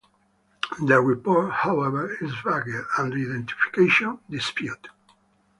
[0.81, 4.87] The report, however, is vague and the identification disputed.